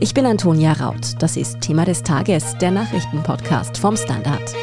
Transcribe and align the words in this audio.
Ich 0.00 0.14
bin 0.14 0.26
Antonia 0.26 0.74
Raut. 0.74 1.14
Das 1.18 1.36
ist 1.36 1.60
Thema 1.60 1.84
des 1.84 2.04
Tages, 2.04 2.56
der 2.58 2.70
Nachrichtenpodcast 2.70 3.78
vom 3.78 3.96
Standard. 3.96 4.54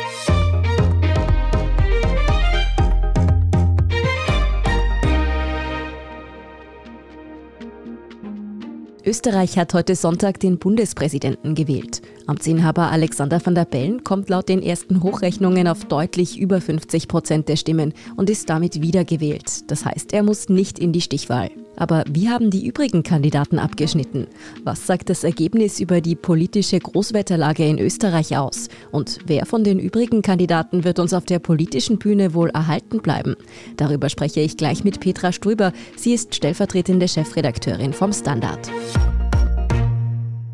Österreich 9.03 9.57
hat 9.57 9.73
heute 9.73 9.95
Sonntag 9.95 10.39
den 10.39 10.57
Bundespräsidenten 10.57 11.53
gewählt. 11.53 12.01
Amtsinhaber 12.27 12.91
Alexander 12.91 13.45
van 13.45 13.55
der 13.55 13.65
Bellen 13.65 14.03
kommt 14.03 14.29
laut 14.29 14.49
den 14.49 14.63
ersten 14.63 15.03
Hochrechnungen 15.03 15.67
auf 15.67 15.85
deutlich 15.85 16.39
über 16.39 16.61
50 16.61 17.07
Prozent 17.07 17.49
der 17.49 17.55
Stimmen 17.55 17.93
und 18.15 18.29
ist 18.29 18.49
damit 18.49 18.81
wiedergewählt. 18.81 19.69
Das 19.69 19.85
heißt, 19.85 20.13
er 20.13 20.23
muss 20.23 20.49
nicht 20.49 20.79
in 20.79 20.91
die 20.91 21.01
Stichwahl. 21.01 21.51
Aber 21.77 22.03
wie 22.09 22.29
haben 22.29 22.51
die 22.51 22.65
übrigen 22.65 23.03
Kandidaten 23.03 23.59
abgeschnitten? 23.59 24.27
Was 24.63 24.87
sagt 24.87 25.09
das 25.09 25.23
Ergebnis 25.23 25.79
über 25.79 26.01
die 26.01 26.15
politische 26.15 26.79
Großwetterlage 26.79 27.65
in 27.65 27.79
Österreich 27.79 28.37
aus? 28.37 28.69
Und 28.91 29.19
wer 29.25 29.45
von 29.45 29.63
den 29.63 29.79
übrigen 29.79 30.21
Kandidaten 30.21 30.83
wird 30.83 30.99
uns 30.99 31.13
auf 31.13 31.25
der 31.25 31.39
politischen 31.39 31.97
Bühne 31.97 32.33
wohl 32.33 32.49
erhalten 32.49 33.01
bleiben? 33.01 33.35
Darüber 33.77 34.09
spreche 34.09 34.39
ich 34.39 34.57
gleich 34.57 34.83
mit 34.83 34.99
Petra 34.99 35.31
Strüber. 35.31 35.73
Sie 35.95 36.13
ist 36.13 36.33
stellvertretende 36.35 37.07
Chefredakteurin 37.07 37.93
vom 37.93 38.13
Standard. 38.13 38.71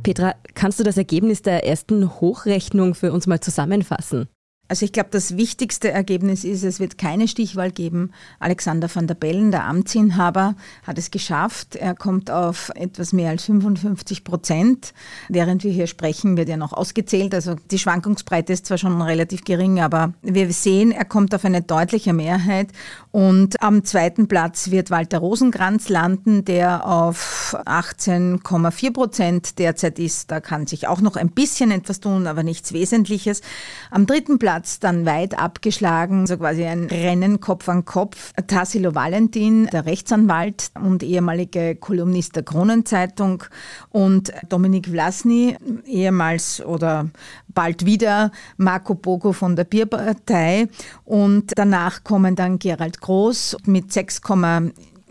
Petra, 0.03 0.33
kannst 0.55 0.79
du 0.79 0.83
das 0.83 0.97
Ergebnis 0.97 1.43
der 1.43 1.65
ersten 1.65 2.19
Hochrechnung 2.19 2.95
für 2.95 3.11
uns 3.11 3.27
mal 3.27 3.39
zusammenfassen? 3.39 4.27
Also 4.71 4.85
ich 4.85 4.93
glaube, 4.93 5.09
das 5.11 5.35
wichtigste 5.35 5.91
Ergebnis 5.91 6.45
ist, 6.45 6.63
es 6.63 6.79
wird 6.79 6.97
keine 6.97 7.27
Stichwahl 7.27 7.71
geben. 7.71 8.11
Alexander 8.39 8.87
van 8.95 9.05
der 9.05 9.15
Bellen, 9.15 9.51
der 9.51 9.65
Amtsinhaber, 9.65 10.55
hat 10.87 10.97
es 10.97 11.11
geschafft. 11.11 11.75
Er 11.75 11.93
kommt 11.93 12.31
auf 12.31 12.71
etwas 12.75 13.11
mehr 13.11 13.31
als 13.31 13.43
55 13.43 14.23
Prozent. 14.23 14.93
Während 15.27 15.65
wir 15.65 15.73
hier 15.73 15.87
sprechen, 15.87 16.37
wird 16.37 16.47
er 16.47 16.55
noch 16.55 16.71
ausgezählt. 16.71 17.35
Also 17.35 17.55
die 17.69 17.79
Schwankungsbreite 17.79 18.53
ist 18.53 18.65
zwar 18.65 18.77
schon 18.77 19.01
relativ 19.01 19.43
gering, 19.43 19.81
aber 19.81 20.13
wir 20.21 20.49
sehen, 20.53 20.93
er 20.93 21.03
kommt 21.03 21.35
auf 21.35 21.43
eine 21.43 21.61
deutliche 21.61 22.13
Mehrheit. 22.13 22.69
Und 23.11 23.61
am 23.61 23.83
zweiten 23.83 24.29
Platz 24.29 24.71
wird 24.71 24.89
Walter 24.89 25.17
Rosenkranz 25.17 25.89
landen, 25.89 26.45
der 26.45 26.87
auf 26.87 27.57
18,4 27.65 28.93
Prozent 28.93 29.59
derzeit 29.59 29.99
ist. 29.99 30.31
Da 30.31 30.39
kann 30.39 30.65
sich 30.65 30.87
auch 30.87 31.01
noch 31.01 31.17
ein 31.17 31.31
bisschen 31.31 31.71
etwas 31.71 31.99
tun, 31.99 32.25
aber 32.25 32.43
nichts 32.43 32.71
Wesentliches. 32.71 33.41
Am 33.89 34.05
dritten 34.05 34.39
Platz 34.39 34.60
Platz 34.61 34.79
dann 34.79 35.07
weit 35.07 35.39
abgeschlagen, 35.39 36.27
so 36.27 36.37
quasi 36.37 36.63
ein 36.63 36.83
Rennen 36.85 37.39
Kopf 37.39 37.67
an 37.67 37.83
Kopf. 37.83 38.31
Tassilo 38.45 38.93
Valentin, 38.93 39.65
der 39.65 39.87
Rechtsanwalt 39.87 40.69
und 40.79 41.01
ehemalige 41.01 41.75
Kolumnist 41.75 42.35
der 42.35 42.43
Kronenzeitung 42.43 43.43
und 43.89 44.31
Dominik 44.49 44.87
Vlasny, 44.87 45.57
ehemals 45.85 46.63
oder 46.63 47.09
bald 47.47 47.87
wieder 47.87 48.31
Marco 48.57 48.93
Bogo 48.93 49.33
von 49.33 49.55
der 49.55 49.63
Bierpartei 49.63 50.67
und 51.05 51.53
danach 51.55 52.03
kommen 52.03 52.35
dann 52.35 52.59
Gerald 52.59 53.01
Groß 53.01 53.57
mit 53.65 53.91
6, 53.91 54.21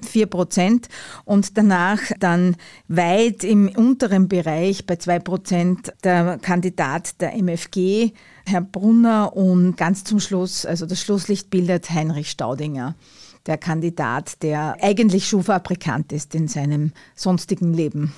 4 0.02 0.26
Prozent 0.26 0.88
und 1.24 1.58
danach 1.58 2.00
dann 2.20 2.56
weit 2.88 3.44
im 3.44 3.68
unteren 3.68 4.28
Bereich 4.28 4.86
bei 4.86 4.96
2 4.96 5.18
Prozent 5.18 5.92
der 6.04 6.38
Kandidat 6.38 7.20
der 7.20 7.34
MFG, 7.34 8.12
Herr 8.46 8.60
Brunner 8.60 9.36
und 9.36 9.76
ganz 9.76 10.04
zum 10.04 10.20
Schluss, 10.20 10.66
also 10.66 10.86
das 10.86 11.00
Schlusslicht 11.00 11.50
bildet 11.50 11.90
Heinrich 11.90 12.30
Staudinger, 12.30 12.94
der 13.46 13.58
Kandidat, 13.58 14.42
der 14.42 14.76
eigentlich 14.82 15.28
Schuhfabrikant 15.28 16.12
ist 16.12 16.34
in 16.34 16.48
seinem 16.48 16.92
sonstigen 17.14 17.72
Leben. 17.72 18.12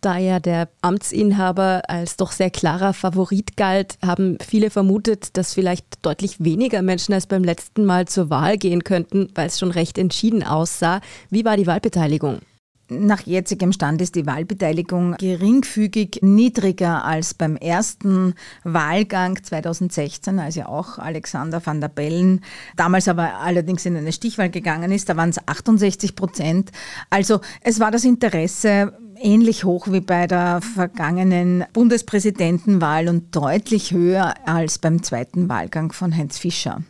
Da 0.00 0.18
ja 0.18 0.38
der 0.38 0.68
Amtsinhaber 0.82 1.82
als 1.88 2.16
doch 2.16 2.30
sehr 2.30 2.50
klarer 2.50 2.92
Favorit 2.92 3.56
galt, 3.56 3.98
haben 4.04 4.38
viele 4.46 4.70
vermutet, 4.70 5.36
dass 5.36 5.54
vielleicht 5.54 6.04
deutlich 6.04 6.44
weniger 6.44 6.82
Menschen 6.82 7.14
als 7.14 7.26
beim 7.26 7.42
letzten 7.42 7.84
Mal 7.84 8.06
zur 8.06 8.30
Wahl 8.30 8.58
gehen 8.58 8.84
könnten, 8.84 9.30
weil 9.34 9.48
es 9.48 9.58
schon 9.58 9.70
recht 9.70 9.98
entschieden 9.98 10.42
aussah. 10.42 11.00
Wie 11.30 11.44
war 11.44 11.56
die 11.56 11.66
Wahlbeteiligung? 11.66 12.40
Nach 12.88 13.20
jetzigem 13.22 13.72
Stand 13.72 14.00
ist 14.00 14.14
die 14.14 14.26
Wahlbeteiligung 14.26 15.16
geringfügig 15.18 16.20
niedriger 16.22 17.04
als 17.04 17.34
beim 17.34 17.56
ersten 17.56 18.34
Wahlgang 18.62 19.42
2016, 19.42 20.38
als 20.38 20.54
ja 20.54 20.68
auch 20.68 20.98
Alexander 20.98 21.64
van 21.64 21.80
der 21.80 21.88
Bellen 21.88 22.42
damals 22.76 23.08
aber 23.08 23.40
allerdings 23.40 23.86
in 23.86 23.96
eine 23.96 24.12
Stichwahl 24.12 24.50
gegangen 24.50 24.92
ist. 24.92 25.08
Da 25.08 25.16
waren 25.16 25.30
es 25.30 25.48
68 25.48 26.14
Prozent. 26.14 26.70
Also 27.10 27.40
es 27.62 27.80
war 27.80 27.90
das 27.90 28.04
Interesse 28.04 28.92
ähnlich 29.20 29.64
hoch 29.64 29.88
wie 29.90 30.00
bei 30.00 30.28
der 30.28 30.60
vergangenen 30.60 31.64
Bundespräsidentenwahl 31.72 33.08
und 33.08 33.34
deutlich 33.34 33.92
höher 33.92 34.34
als 34.46 34.78
beim 34.78 35.02
zweiten 35.02 35.48
Wahlgang 35.48 35.92
von 35.92 36.16
Heinz 36.16 36.38
Fischer. 36.38 36.82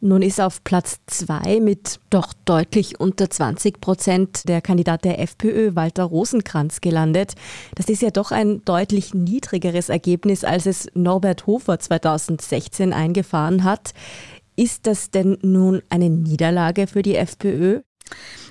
Nun 0.00 0.22
ist 0.22 0.40
auf 0.40 0.62
Platz 0.62 1.00
zwei 1.06 1.58
mit 1.60 1.98
doch 2.10 2.32
deutlich 2.44 3.00
unter 3.00 3.28
20 3.28 3.80
Prozent 3.80 4.48
der 4.48 4.60
Kandidat 4.60 5.04
der 5.04 5.18
FPÖ, 5.18 5.74
Walter 5.74 6.04
Rosenkranz, 6.04 6.80
gelandet. 6.80 7.34
Das 7.74 7.88
ist 7.88 8.02
ja 8.02 8.10
doch 8.10 8.30
ein 8.30 8.64
deutlich 8.64 9.12
niedrigeres 9.12 9.88
Ergebnis, 9.88 10.44
als 10.44 10.66
es 10.66 10.88
Norbert 10.94 11.46
Hofer 11.46 11.80
2016 11.80 12.92
eingefahren 12.92 13.64
hat. 13.64 13.92
Ist 14.54 14.86
das 14.86 15.10
denn 15.10 15.38
nun 15.42 15.82
eine 15.88 16.10
Niederlage 16.10 16.86
für 16.86 17.02
die 17.02 17.16
FPÖ? 17.16 17.80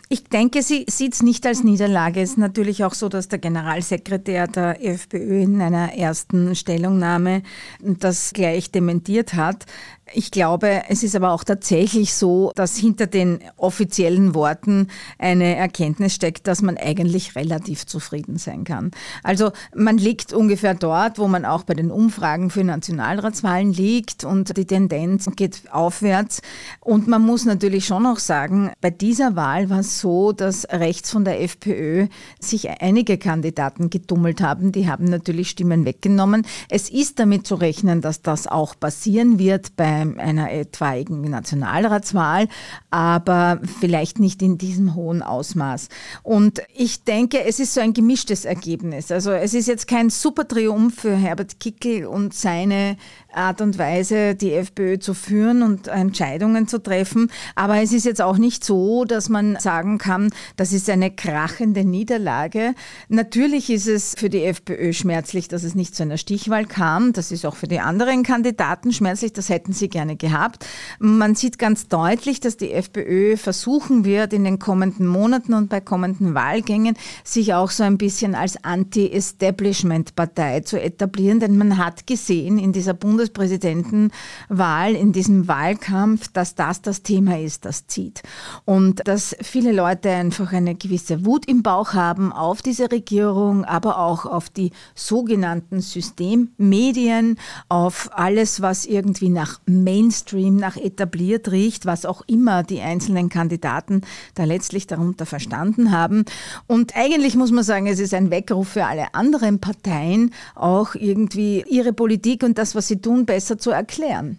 Ich 0.10 0.24
denke, 0.24 0.62
sie 0.62 0.86
sieht 0.90 1.16
es 1.16 1.22
nicht 1.22 1.46
als 1.46 1.66
Niederlage. 1.66 2.22
Es 2.22 2.32
ist 2.32 2.38
natürlich 2.38 2.86
auch 2.86 2.94
so, 2.94 3.10
dass 3.10 3.28
der 3.28 3.40
Generalsekretär 3.40 4.48
der 4.48 4.82
FPÖ 4.86 5.42
in 5.42 5.62
einer 5.62 5.96
ersten 5.96 6.56
Stellungnahme 6.56 7.44
das 7.82 8.32
gleich 8.32 8.72
dementiert 8.72 9.34
hat. 9.34 9.66
Ich 10.14 10.32
glaube, 10.32 10.84
es 10.88 11.04
ist 11.04 11.16
aber 11.16 11.32
auch 11.32 11.44
tatsächlich 11.44 12.14
so, 12.14 12.52
dass 12.56 12.78
hinter 12.78 13.08
den 13.08 13.40
offiziellen 13.58 14.34
Worten 14.34 14.88
eine 15.18 15.56
Erkenntnis 15.56 16.14
steckt, 16.14 16.48
dass 16.48 16.62
man 16.62 16.78
eigentlich 16.78 17.36
relativ 17.36 17.86
zufrieden 17.86 18.38
sein 18.38 18.64
kann. 18.64 18.92
Also 19.24 19.52
man 19.76 19.98
liegt 19.98 20.34
ungefähr 20.34 20.76
dort, 20.76 21.20
wo 21.20 21.28
man 21.28 21.46
auch 21.46 21.64
bei 21.64 21.74
den 21.74 21.92
Umfragen 21.92 22.50
für 22.50 22.64
Nationalratswahlen 22.64 23.74
liegt 23.74 24.24
und 24.24 24.56
die 24.56 24.66
Tendenz 24.66 25.30
geht 25.36 25.64
aufwärts. 25.72 26.42
Und 26.80 27.08
man 27.08 27.24
muss 27.24 27.46
natürlich 27.46 27.86
schon 27.86 28.06
auch 28.06 28.20
sagen, 28.20 28.72
bei 28.80 28.92
dieser 28.92 29.36
Wahl 29.36 29.70
war 29.70 29.80
es 29.80 30.00
so, 30.00 30.32
dass 30.32 30.66
rechts 30.70 31.12
von 31.12 31.26
der 31.26 31.42
FPÖ 31.42 32.08
sich 32.40 32.70
einige 32.70 33.18
Kandidaten 33.18 33.90
gedummelt 33.90 34.42
haben. 34.42 34.72
Die 34.72 34.90
haben 34.90 35.06
natürlich 35.06 35.50
Stimmen 35.50 35.86
weggenommen. 35.86 36.46
Es 36.70 36.90
ist 36.90 37.20
damit 37.20 37.46
zu 37.46 37.56
rechnen, 37.56 38.02
dass 38.02 38.22
das 38.22 38.48
auch 38.48 38.80
passieren 38.80 39.38
wird 39.40 39.76
bei 39.76 39.97
einer 40.02 40.52
etwaigen 40.52 41.22
Nationalratswahl, 41.22 42.48
aber 42.92 43.60
vielleicht 43.80 44.20
nicht 44.20 44.42
in 44.42 44.58
diesem 44.58 44.96
hohen 44.96 45.22
Ausmaß. 45.22 45.90
Und 46.24 46.62
ich 46.76 47.04
denke, 47.04 47.44
es 47.44 47.60
ist 47.60 47.74
so 47.74 47.82
ein 47.82 47.94
gemischtes 47.94 48.46
Ergebnis. 48.46 49.12
Also 49.12 49.32
es 49.32 49.54
ist 49.54 49.68
jetzt 49.68 49.88
kein 49.88 50.10
super 50.10 50.48
Triumph 50.48 51.02
für 51.02 51.16
Herbert 51.16 51.60
Kickel 51.60 52.06
und 52.06 52.34
seine 52.34 52.98
Art 53.38 53.62
und 53.62 53.78
Weise, 53.78 54.36
die 54.36 54.54
FPÖ 54.54 55.00
zu 55.00 55.14
führen 55.14 55.62
und 55.62 55.88
Entscheidungen 55.88 56.68
zu 56.68 56.82
treffen. 56.82 57.32
Aber 57.56 57.82
es 57.82 57.94
ist 57.94 58.06
jetzt 58.06 58.22
auch 58.22 58.38
nicht 58.38 58.66
so, 58.66 59.06
dass 59.06 59.30
man 59.30 59.58
sagen 59.60 59.98
kann, 59.98 60.32
das 60.56 60.74
ist 60.74 60.90
eine 60.90 61.12
krachende 61.12 61.86
Niederlage. 61.86 62.74
Natürlich 63.10 63.70
ist 63.70 63.88
es 63.88 64.16
für 64.18 64.30
die 64.30 64.44
FPÖ 64.44 64.94
schmerzlich, 64.94 65.48
dass 65.48 65.64
es 65.64 65.76
nicht 65.76 65.96
zu 65.96 66.04
einer 66.04 66.18
Stichwahl 66.18 66.66
kam. 66.66 67.14
Das 67.14 67.32
ist 67.32 67.46
auch 67.46 67.56
für 67.56 67.68
die 67.68 67.80
anderen 67.80 68.24
Kandidaten 68.24 68.92
schmerzlich. 68.92 69.34
Das 69.34 69.50
hätten 69.50 69.74
sie 69.74 69.90
gerne 69.90 70.16
gehabt. 70.16 70.66
Man 71.00 71.36
sieht 71.36 71.60
ganz 71.60 71.88
deutlich, 71.88 72.40
dass 72.40 72.58
die 72.58 72.72
FPÖ 72.72 73.38
versuchen 73.38 74.04
wird, 74.04 74.34
in 74.34 74.44
den 74.44 74.60
kommenden 74.60 75.08
Monaten 75.08 75.54
und 75.54 75.70
bei 75.70 75.80
kommenden 75.80 76.34
Wahlgängen 76.34 76.98
sich 77.24 77.54
auch 77.54 77.70
so 77.72 77.84
ein 77.84 77.98
bisschen 77.98 78.36
als 78.36 78.64
Anti-Establishment-Partei 78.64 80.62
zu 80.62 80.82
etablieren. 80.82 81.40
Denn 81.40 81.58
man 81.58 81.78
hat 81.78 82.08
gesehen 82.08 82.58
in 82.58 82.74
dieser 82.74 82.94
Bundes 82.94 83.27
Bundespräsidentenwahl, 83.28 84.96
in 84.96 85.12
diesem 85.12 85.48
Wahlkampf, 85.48 86.30
dass 86.30 86.56
das 86.56 86.82
das 86.82 87.04
Thema 87.04 87.40
ist, 87.40 87.66
das 87.66 87.88
zieht. 87.88 88.24
Und 88.66 89.08
dass 89.08 89.36
viele 89.42 89.72
Leute 89.72 90.10
einfach 90.10 90.54
eine 90.54 90.76
gewisse 90.76 91.26
Wut 91.26 91.48
im 91.48 91.64
Bauch 91.64 91.94
haben 91.94 92.32
auf 92.32 92.62
diese 92.62 92.92
Regierung, 92.92 93.66
aber 93.66 94.00
auch 94.00 94.26
auf 94.26 94.50
die 94.50 94.72
sogenannten 94.96 95.82
Systemmedien, 95.82 97.38
auf 97.70 98.10
alles, 98.14 98.62
was 98.62 98.86
irgendwie 98.86 99.30
nach 99.30 99.60
Mainstream, 99.66 100.56
nach 100.56 100.78
etabliert 100.78 101.52
riecht, 101.52 101.86
was 101.86 102.06
auch 102.06 102.24
immer 102.28 102.64
die 102.64 102.82
einzelnen 102.82 103.30
Kandidaten 103.30 104.02
da 104.36 104.44
letztlich 104.44 104.88
darunter 104.88 105.26
verstanden 105.26 105.92
haben. 105.92 106.26
Und 106.68 106.96
eigentlich 106.96 107.36
muss 107.36 107.52
man 107.52 107.64
sagen, 107.64 107.88
es 107.88 108.00
ist 108.00 108.14
ein 108.14 108.32
Weckruf 108.32 108.70
für 108.70 108.86
alle 108.86 109.14
anderen 109.14 109.60
Parteien, 109.60 110.34
auch 110.56 110.96
irgendwie 110.96 111.64
ihre 111.68 111.94
Politik 111.94 112.44
und 112.44 112.58
das, 112.58 112.76
was 112.76 112.88
sie 112.88 113.02
tun, 113.08 113.26
besser 113.26 113.58
zu 113.58 113.72
erklären. 113.72 114.38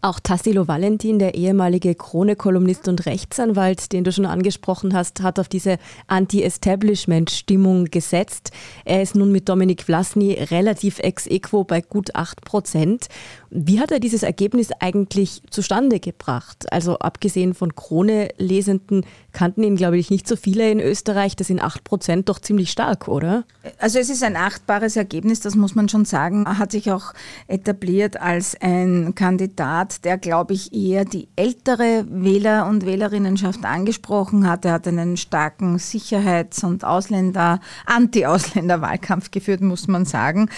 Auch 0.00 0.18
Tassilo 0.18 0.66
Valentin, 0.66 1.18
der 1.18 1.34
ehemalige 1.34 1.94
Krone-Kolumnist 1.94 2.88
und 2.88 3.04
Rechtsanwalt, 3.04 3.92
den 3.92 4.04
du 4.04 4.12
schon 4.12 4.24
angesprochen 4.24 4.94
hast, 4.94 5.22
hat 5.22 5.38
auf 5.38 5.48
diese 5.48 5.76
Anti-Establishment-Stimmung 6.06 7.84
gesetzt. 7.86 8.52
Er 8.86 9.02
ist 9.02 9.14
nun 9.14 9.30
mit 9.30 9.50
Dominik 9.50 9.82
Vlasny 9.82 10.32
relativ 10.32 10.98
ex 11.00 11.26
equo 11.26 11.64
bei 11.64 11.82
gut 11.82 12.14
8 12.14 12.40
Prozent. 12.40 13.08
Wie 13.50 13.80
hat 13.80 13.90
er 13.90 14.00
dieses 14.00 14.22
Ergebnis 14.22 14.70
eigentlich 14.80 15.42
zustande 15.50 16.00
gebracht? 16.00 16.72
Also 16.72 16.98
abgesehen 16.98 17.52
von 17.52 17.74
Krone-Lesenden 17.74 19.04
kannten 19.32 19.62
ihn, 19.62 19.76
glaube 19.76 19.98
ich, 19.98 20.10
nicht 20.10 20.26
so 20.26 20.36
viele 20.36 20.70
in 20.70 20.80
Österreich. 20.80 21.36
Das 21.36 21.46
sind 21.46 21.62
8 21.62 21.84
Prozent 21.84 22.28
doch 22.28 22.38
ziemlich 22.38 22.70
stark, 22.70 23.08
oder? 23.08 23.44
Also 23.78 23.98
es 23.98 24.10
ist 24.10 24.22
ein 24.22 24.36
achtbares 24.36 24.96
Ergebnis, 24.96 25.40
das 25.40 25.54
muss 25.54 25.74
man 25.74 25.88
schon 25.88 26.04
sagen. 26.04 26.44
Er 26.46 26.58
hat 26.58 26.72
sich 26.72 26.90
auch 26.90 27.12
etabliert 27.46 28.20
als 28.20 28.56
ein 28.60 29.14
Kandidat, 29.14 30.04
der, 30.04 30.18
glaube 30.18 30.54
ich, 30.54 30.72
eher 30.72 31.04
die 31.04 31.28
ältere 31.36 32.06
Wähler- 32.08 32.66
und 32.68 32.86
Wählerinnenschaft 32.86 33.64
angesprochen 33.64 34.48
hat. 34.48 34.64
Er 34.64 34.72
hat 34.72 34.88
einen 34.88 35.16
starken 35.16 35.78
Sicherheits- 35.78 36.64
und 36.64 36.84
Ausländer, 36.84 37.60
Anti-Ausländer-Wahlkampf 37.86 39.30
geführt, 39.30 39.60
muss 39.60 39.88
man 39.88 40.04
sagen. 40.04 40.48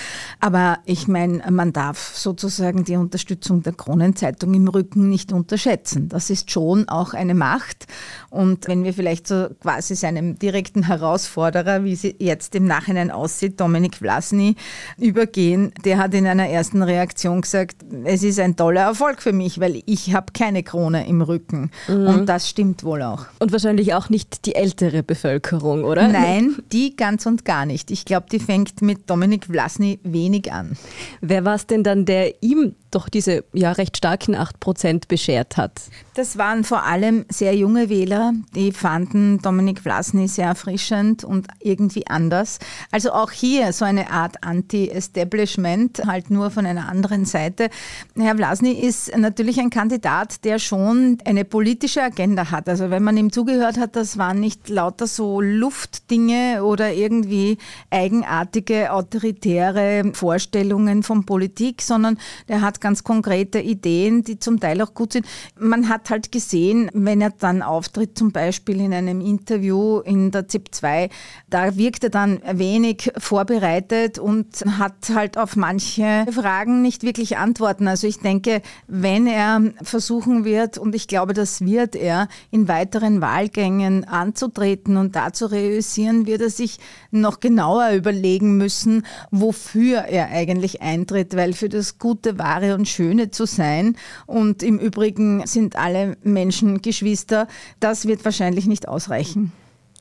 Aber 0.40 0.78
ich 0.84 1.08
meine, 1.08 1.42
man 1.50 1.72
darf 1.72 2.14
sozusagen 2.14 2.84
die 2.84 2.96
Unterstützung 2.96 3.62
der 3.62 3.72
Kronenzeitung 3.72 4.54
im 4.54 4.68
Rücken 4.68 5.08
nicht 5.08 5.32
unterschätzen. 5.32 6.08
Das 6.08 6.30
ist 6.30 6.50
schon 6.50 6.88
auch 6.88 7.14
eine 7.14 7.34
Macht. 7.34 7.86
Und 8.30 8.61
wenn 8.68 8.84
wir 8.84 8.94
vielleicht 8.94 9.26
so 9.26 9.48
quasi 9.60 9.94
seinem 9.94 10.38
direkten 10.38 10.86
Herausforderer, 10.86 11.84
wie 11.84 11.96
sie 11.96 12.14
jetzt 12.18 12.54
im 12.54 12.66
Nachhinein 12.66 13.10
aussieht, 13.10 13.60
Dominik 13.60 13.96
Vlasny, 13.96 14.56
übergehen, 14.98 15.72
der 15.84 15.98
hat 15.98 16.14
in 16.14 16.26
einer 16.26 16.48
ersten 16.48 16.82
Reaktion 16.82 17.40
gesagt, 17.40 17.76
es 18.04 18.22
ist 18.22 18.38
ein 18.38 18.56
toller 18.56 18.82
Erfolg 18.82 19.22
für 19.22 19.32
mich, 19.32 19.60
weil 19.60 19.82
ich 19.86 20.14
habe 20.14 20.32
keine 20.32 20.62
Krone 20.62 21.06
im 21.06 21.22
Rücken. 21.22 21.70
Mhm. 21.88 22.06
Und 22.06 22.26
das 22.28 22.48
stimmt 22.48 22.84
wohl 22.84 23.02
auch. 23.02 23.26
Und 23.38 23.52
wahrscheinlich 23.52 23.94
auch 23.94 24.08
nicht 24.08 24.46
die 24.46 24.54
ältere 24.54 25.02
Bevölkerung, 25.02 25.84
oder? 25.84 26.08
Nein, 26.08 26.56
die 26.72 26.96
ganz 26.96 27.26
und 27.26 27.44
gar 27.44 27.66
nicht. 27.66 27.90
Ich 27.90 28.04
glaube, 28.04 28.26
die 28.30 28.38
fängt 28.38 28.82
mit 28.82 29.08
Dominik 29.08 29.46
Vlasny 29.46 29.98
wenig 30.02 30.52
an. 30.52 30.76
Wer 31.20 31.44
war 31.44 31.54
es 31.54 31.66
denn 31.66 31.82
dann, 31.82 32.04
der 32.04 32.42
ihm 32.42 32.74
doch 32.94 33.08
diese 33.08 33.44
ja 33.52 33.72
recht 33.72 33.96
starken 33.96 34.34
8 34.34 34.60
Prozent 34.60 35.08
beschert 35.08 35.56
hat. 35.56 35.72
Das 36.14 36.38
waren 36.38 36.62
vor 36.62 36.84
allem 36.84 37.24
sehr 37.28 37.56
junge 37.56 37.88
Wähler, 37.88 38.32
die 38.54 38.72
fanden 38.72 39.38
Dominik 39.38 39.80
Vlasny 39.80 40.28
sehr 40.28 40.48
erfrischend 40.48 41.24
und 41.24 41.46
irgendwie 41.60 42.06
anders. 42.06 42.58
Also 42.90 43.12
auch 43.12 43.30
hier 43.30 43.72
so 43.72 43.84
eine 43.84 44.10
Art 44.10 44.44
Anti-Establishment, 44.44 46.02
halt 46.06 46.30
nur 46.30 46.50
von 46.50 46.66
einer 46.66 46.88
anderen 46.88 47.24
Seite. 47.24 47.70
Herr 48.14 48.36
Vlasny 48.36 48.72
ist 48.72 49.16
natürlich 49.16 49.58
ein 49.58 49.70
Kandidat, 49.70 50.44
der 50.44 50.58
schon 50.58 51.18
eine 51.24 51.44
politische 51.44 52.02
Agenda 52.02 52.50
hat. 52.50 52.68
Also 52.68 52.90
wenn 52.90 53.02
man 53.02 53.16
ihm 53.16 53.32
zugehört 53.32 53.78
hat, 53.78 53.96
das 53.96 54.18
waren 54.18 54.40
nicht 54.40 54.68
lauter 54.68 55.06
so 55.06 55.40
Luftdinge 55.40 56.62
oder 56.62 56.92
irgendwie 56.92 57.56
eigenartige, 57.90 58.92
autoritäre 58.92 60.12
Vorstellungen 60.12 61.02
von 61.02 61.24
Politik, 61.24 61.80
sondern 61.80 62.18
der 62.48 62.60
hat 62.60 62.82
ganz 62.82 63.02
konkrete 63.02 63.60
Ideen, 63.60 64.24
die 64.24 64.38
zum 64.38 64.60
Teil 64.60 64.82
auch 64.82 64.92
gut 64.92 65.14
sind. 65.14 65.26
Man 65.58 65.88
hat 65.88 66.10
halt 66.10 66.32
gesehen, 66.32 66.90
wenn 66.92 67.22
er 67.22 67.30
dann 67.30 67.62
auftritt, 67.62 68.18
zum 68.18 68.30
Beispiel 68.30 68.41
in 68.66 68.92
einem 68.92 69.20
Interview 69.20 70.00
in 70.00 70.30
der 70.30 70.48
ZIP 70.48 70.74
2, 70.74 71.08
da 71.48 71.76
wirkt 71.76 72.04
er 72.04 72.10
dann 72.10 72.40
wenig 72.52 73.12
vorbereitet 73.16 74.18
und 74.18 74.64
hat 74.78 75.10
halt 75.14 75.38
auf 75.38 75.56
manche 75.56 76.26
Fragen 76.30 76.82
nicht 76.82 77.02
wirklich 77.02 77.36
Antworten. 77.36 77.88
Also 77.88 78.06
ich 78.06 78.18
denke, 78.18 78.62
wenn 78.86 79.26
er 79.26 79.60
versuchen 79.82 80.44
wird, 80.44 80.78
und 80.78 80.94
ich 80.94 81.08
glaube, 81.08 81.34
das 81.34 81.62
wird 81.62 81.94
er, 81.94 82.28
in 82.50 82.68
weiteren 82.68 83.20
Wahlgängen 83.20 84.04
anzutreten 84.04 84.96
und 84.96 85.14
da 85.16 85.32
zu 85.32 85.46
reüssieren, 85.46 86.26
wird 86.26 86.42
er 86.42 86.50
sich 86.50 86.78
noch 87.10 87.40
genauer 87.40 87.90
überlegen 87.90 88.56
müssen, 88.56 89.06
wofür 89.30 89.98
er 89.98 90.30
eigentlich 90.30 90.82
eintritt, 90.82 91.36
weil 91.36 91.52
für 91.52 91.68
das 91.68 91.98
gute, 91.98 92.38
wahre 92.38 92.74
und 92.74 92.88
schöne 92.88 93.30
zu 93.30 93.46
sein 93.46 93.96
und 94.26 94.62
im 94.62 94.78
Übrigen 94.78 95.46
sind 95.46 95.76
alle 95.76 96.16
Menschen 96.22 96.82
Geschwister, 96.82 97.46
das 97.80 98.06
wird 98.06 98.24
wahrscheinlich 98.24 98.31
nicht 98.40 98.88
ausreichen. 98.88 99.52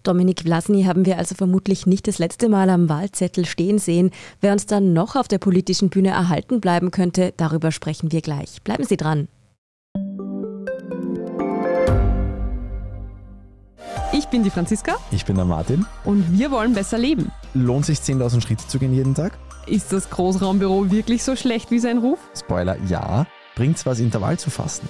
Dominik 0.04 0.42
Vlasny 0.42 0.84
haben 0.84 1.06
wir 1.06 1.18
also 1.18 1.36
vermutlich 1.36 1.86
nicht 1.86 2.08
das 2.08 2.18
letzte 2.18 2.50
Mal 2.50 2.70
am 2.70 2.90
Wahlzettel 2.90 3.46
stehen 3.46 3.78
sehen. 3.78 4.10
Wer 4.40 4.54
uns 4.54 4.66
dann 4.66 4.94
noch 4.94 5.16
auf 5.16 5.28
der 5.28 5.38
politischen 5.38 5.90
Bühne 5.90 6.10
erhalten 6.10 6.60
bleiben 6.60 6.90
könnte, 6.90 7.34
darüber 7.38 7.72
sprechen 7.72 8.12
wir 8.12 8.22
gleich. 8.22 8.62
Bleiben 8.64 8.84
Sie 8.84 8.98
dran. 8.98 9.28
Ich 14.14 14.28
bin 14.28 14.44
die 14.44 14.50
Franziska. 14.50 14.96
Ich 15.12 15.26
bin 15.26 15.36
der 15.36 15.46
Martin. 15.46 15.86
Und 16.04 16.38
wir 16.38 16.52
wollen 16.52 16.74
besser 16.74 16.98
leben. 16.98 17.32
Lohnt 17.54 17.86
sich 17.86 18.00
10.000 18.00 18.42
Schritte 18.42 18.68
zu 18.68 18.80
gehen 18.80 18.94
jeden 18.94 19.16
Tag? 19.16 19.38
Ist 19.68 19.94
das 19.94 20.10
Großraumbüro 20.10 20.90
wirklich 20.92 21.24
so 21.24 21.36
schlecht 21.36 21.72
wie 21.72 21.80
sein 21.80 22.00
Ruf? 22.00 22.20
Spoiler, 22.38 22.78
ja. 22.88 23.26
Bringt's 23.56 23.86
was, 23.86 24.00
Intervall 24.00 24.40
zu 24.40 24.50
fassen? 24.50 24.90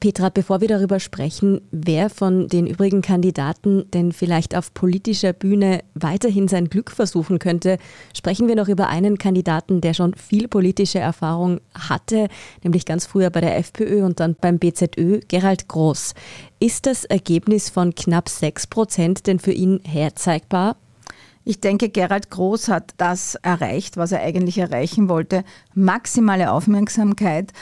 Petra, 0.00 0.30
bevor 0.30 0.62
wir 0.62 0.68
darüber 0.68 0.98
sprechen, 0.98 1.60
wer 1.70 2.08
von 2.08 2.48
den 2.48 2.66
übrigen 2.66 3.02
Kandidaten 3.02 3.84
denn 3.92 4.12
vielleicht 4.12 4.56
auf 4.56 4.72
politischer 4.72 5.34
Bühne 5.34 5.84
weiterhin 5.92 6.48
sein 6.48 6.70
Glück 6.70 6.90
versuchen 6.90 7.38
könnte, 7.38 7.76
sprechen 8.16 8.48
wir 8.48 8.56
noch 8.56 8.68
über 8.68 8.88
einen 8.88 9.18
Kandidaten, 9.18 9.82
der 9.82 9.92
schon 9.92 10.14
viel 10.14 10.48
politische 10.48 11.00
Erfahrung 11.00 11.60
hatte, 11.74 12.28
nämlich 12.64 12.86
ganz 12.86 13.04
früher 13.04 13.28
bei 13.28 13.42
der 13.42 13.58
FPÖ 13.58 14.02
und 14.02 14.20
dann 14.20 14.36
beim 14.40 14.58
BZÖ, 14.58 15.20
Gerald 15.28 15.68
Groß. 15.68 16.14
Ist 16.60 16.86
das 16.86 17.04
Ergebnis 17.04 17.68
von 17.68 17.94
knapp 17.94 18.30
6 18.30 18.68
Prozent 18.68 19.26
denn 19.26 19.38
für 19.38 19.52
ihn 19.52 19.80
herzeigbar? 19.84 20.76
Ich 21.50 21.58
denke, 21.58 21.88
Gerald 21.88 22.30
Groß 22.30 22.68
hat 22.68 22.94
das 22.96 23.34
erreicht, 23.34 23.96
was 23.96 24.12
er 24.12 24.20
eigentlich 24.20 24.58
erreichen 24.58 25.08
wollte. 25.08 25.42
Maximale 25.74 26.52
Aufmerksamkeit 26.52 27.52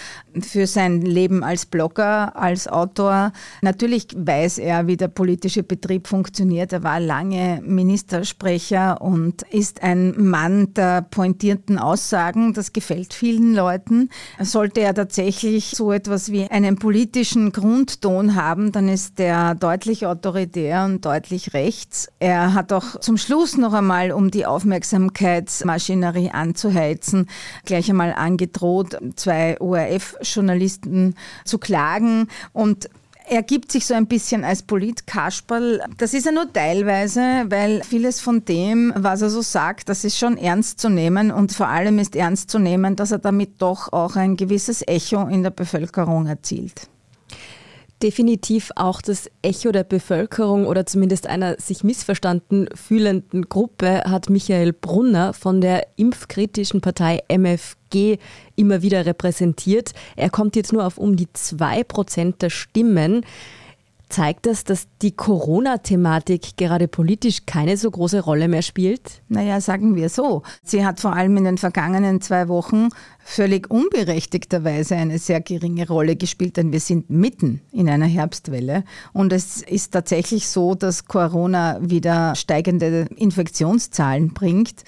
für 0.42 0.66
sein 0.66 1.00
Leben 1.00 1.42
als 1.42 1.64
Blogger, 1.64 2.36
als 2.36 2.68
Autor. 2.68 3.32
Natürlich 3.62 4.08
weiß 4.14 4.58
er, 4.58 4.88
wie 4.88 4.98
der 4.98 5.08
politische 5.08 5.62
Betrieb 5.62 6.06
funktioniert. 6.06 6.74
Er 6.74 6.82
war 6.82 7.00
lange 7.00 7.62
Ministersprecher 7.64 9.00
und 9.00 9.40
ist 9.50 9.82
ein 9.82 10.14
Mann 10.22 10.74
der 10.74 11.00
pointierten 11.00 11.78
Aussagen. 11.78 12.52
Das 12.52 12.74
gefällt 12.74 13.14
vielen 13.14 13.54
Leuten. 13.54 14.10
Sollte 14.38 14.82
er 14.82 14.92
tatsächlich 14.92 15.70
so 15.70 15.92
etwas 15.92 16.30
wie 16.30 16.50
einen 16.50 16.78
politischen 16.78 17.52
Grundton 17.52 18.34
haben, 18.34 18.70
dann 18.70 18.90
ist 18.90 19.18
der 19.18 19.54
deutlich 19.54 20.04
autoritär 20.04 20.84
und 20.84 21.06
deutlich 21.06 21.54
rechts. 21.54 22.08
Er 22.18 22.52
hat 22.52 22.70
auch 22.74 23.00
zum 23.00 23.16
Schluss 23.16 23.56
noch 23.56 23.77
einmal, 23.78 24.12
um 24.12 24.30
die 24.30 24.46
Aufmerksamkeitsmaschinerie 24.46 26.30
anzuheizen, 26.30 27.28
gleich 27.64 27.90
einmal 27.90 28.12
angedroht, 28.12 28.98
zwei 29.16 29.60
ORF-Journalisten 29.60 31.14
zu 31.44 31.58
klagen. 31.58 32.28
Und 32.52 32.88
er 33.30 33.42
gibt 33.42 33.70
sich 33.72 33.86
so 33.86 33.94
ein 33.94 34.06
bisschen 34.06 34.44
als 34.44 34.62
Politkasperl. 34.62 35.82
Das 35.98 36.14
ist 36.14 36.26
er 36.26 36.32
nur 36.32 36.50
teilweise, 36.50 37.44
weil 37.48 37.82
vieles 37.82 38.20
von 38.20 38.44
dem, 38.44 38.92
was 38.96 39.20
er 39.20 39.28
so 39.28 39.42
sagt, 39.42 39.88
das 39.88 40.04
ist 40.04 40.18
schon 40.18 40.38
ernst 40.38 40.80
zu 40.80 40.88
nehmen. 40.88 41.30
Und 41.30 41.52
vor 41.52 41.68
allem 41.68 41.98
ist 41.98 42.16
ernst 42.16 42.50
zu 42.50 42.58
nehmen, 42.58 42.96
dass 42.96 43.10
er 43.10 43.18
damit 43.18 43.60
doch 43.60 43.92
auch 43.92 44.16
ein 44.16 44.36
gewisses 44.36 44.82
Echo 44.86 45.26
in 45.26 45.42
der 45.42 45.50
Bevölkerung 45.50 46.26
erzielt 46.26 46.88
definitiv 48.02 48.70
auch 48.76 49.00
das 49.00 49.30
Echo 49.42 49.72
der 49.72 49.84
Bevölkerung 49.84 50.66
oder 50.66 50.86
zumindest 50.86 51.26
einer 51.26 51.56
sich 51.58 51.84
missverstanden 51.84 52.68
fühlenden 52.74 53.48
Gruppe 53.48 54.04
hat 54.04 54.30
Michael 54.30 54.72
Brunner 54.72 55.32
von 55.32 55.60
der 55.60 55.86
impfkritischen 55.96 56.80
Partei 56.80 57.22
MFG 57.28 58.18
immer 58.56 58.82
wieder 58.82 59.06
repräsentiert. 59.06 59.92
Er 60.16 60.30
kommt 60.30 60.56
jetzt 60.56 60.72
nur 60.72 60.86
auf 60.86 60.98
um 60.98 61.16
die 61.16 61.32
zwei 61.32 61.82
Prozent 61.84 62.42
der 62.42 62.50
Stimmen. 62.50 63.24
Zeigt 64.08 64.46
das, 64.46 64.64
dass 64.64 64.86
die 65.02 65.12
Corona-Thematik 65.12 66.56
gerade 66.56 66.88
politisch 66.88 67.44
keine 67.44 67.76
so 67.76 67.90
große 67.90 68.20
Rolle 68.20 68.48
mehr 68.48 68.62
spielt? 68.62 69.20
Naja, 69.28 69.60
sagen 69.60 69.96
wir 69.96 70.08
so. 70.08 70.44
Sie 70.62 70.86
hat 70.86 71.00
vor 71.00 71.14
allem 71.14 71.36
in 71.36 71.44
den 71.44 71.58
vergangenen 71.58 72.22
zwei 72.22 72.48
Wochen 72.48 72.88
völlig 73.28 73.70
unberechtigterweise 73.70 74.96
eine 74.96 75.18
sehr 75.18 75.42
geringe 75.42 75.86
Rolle 75.86 76.16
gespielt, 76.16 76.56
denn 76.56 76.72
wir 76.72 76.80
sind 76.80 77.10
mitten 77.10 77.60
in 77.72 77.88
einer 77.88 78.06
Herbstwelle. 78.06 78.84
Und 79.12 79.34
es 79.34 79.60
ist 79.60 79.92
tatsächlich 79.92 80.48
so, 80.48 80.74
dass 80.74 81.04
Corona 81.04 81.78
wieder 81.82 82.34
steigende 82.34 83.06
Infektionszahlen 83.16 84.32
bringt. 84.32 84.82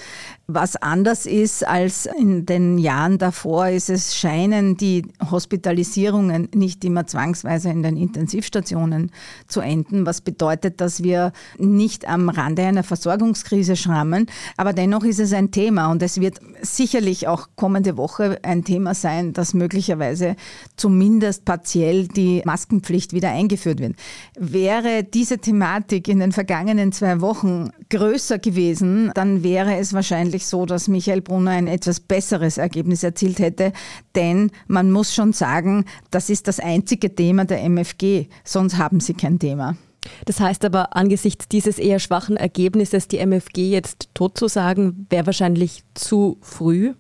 Was 0.47 0.75
anders 0.75 1.27
ist 1.27 1.65
als 1.65 2.07
in 2.07 2.47
den 2.47 2.79
Jahren 2.79 3.19
davor, 3.19 3.69
ist 3.69 3.91
es 3.91 4.17
scheinen 4.17 4.77
die 4.77 5.07
Hospitalisierungen 5.31 6.49
nicht 6.55 6.85
immer 6.85 7.07
zwangsweise 7.07 7.69
in 7.69 7.85
den 7.85 7.97
Intensivstationen 7.97 9.13
zu 9.47 9.61
enden, 9.61 10.07
was 10.07 10.23
bedeutet, 10.23 10.81
dass 10.81 11.05
wir 11.05 11.33
nicht 11.59 12.09
am 12.09 12.31
Rande 12.31 12.65
einer 12.65 12.83
Versorgungskrise 12.83 13.77
schrammen. 13.77 14.27
Aber 14.57 14.73
dennoch 14.73 15.05
ist 15.05 15.21
es 15.21 15.33
ein 15.33 15.53
Thema 15.53 15.93
und 15.93 16.03
es 16.03 16.21
wird 16.21 16.41
sicherlich 16.63 17.29
auch 17.29 17.51
kommende 17.55 17.97
Woche 17.97 18.30
ein 18.43 18.65
Thema 18.65 18.95
sein, 18.95 19.33
dass 19.33 19.55
möglicherweise 19.55 20.37
zumindest 20.77 21.45
partiell 21.45 22.09
die 22.09 22.43
Maskenpflicht 22.45 23.13
wieder 23.13 23.31
eingeführt 23.31 23.81
wird. 23.81 23.95
Wäre 24.39 25.05
diese 25.05 25.39
Thematik 25.39 26.09
in 26.09 26.21
den 26.21 26.33
vergangenen 26.33 26.93
zwei 26.93 27.21
Wochen 27.21 27.71
größer 27.91 28.39
gewesen, 28.39 29.11
dann 29.15 29.43
wäre 29.43 29.77
es 29.77 29.93
wahrscheinlich 29.93 30.47
so, 30.47 30.67
dass 30.67 30.89
Michael 30.89 31.21
Brunner 31.21 31.53
ein 31.53 31.67
etwas 31.67 32.01
besseres 32.01 32.59
Ergebnis 32.59 33.03
erzielt 33.03 33.39
hätte, 33.39 33.73
denn 34.15 34.51
man 34.67 34.91
muss 34.91 35.15
schon 35.15 35.33
sagen, 35.33 35.85
das 36.11 36.31
ist 36.31 36.49
das 36.49 36.61
einzige 36.61 37.15
Thema 37.15 37.45
der 37.45 37.63
MFG, 37.65 38.27
sonst 38.45 38.79
haben 38.79 39.01
sie 39.01 39.15
kein 39.15 39.39
Thema. 39.39 39.77
Das 40.25 40.41
heißt 40.41 40.65
aber, 40.65 40.97
angesichts 40.97 41.49
dieses 41.49 41.79
eher 41.79 41.99
schwachen 41.99 42.37
Ergebnisses, 42.37 43.09
die 43.09 43.19
MFG 43.19 43.71
jetzt 43.71 44.09
tot 44.15 44.39
zu 44.39 44.49
sagen, 44.49 45.07
wäre 45.11 45.27
wahrscheinlich 45.27 45.85
zu 45.95 46.39
früh. 46.41 46.95